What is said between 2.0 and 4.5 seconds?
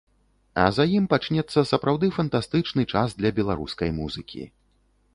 фантастычны час для беларускай музыкі.